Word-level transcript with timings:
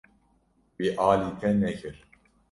Wî 0.77 0.89
alî 1.09 1.29
te 1.39 1.49
nekir. 1.61 1.95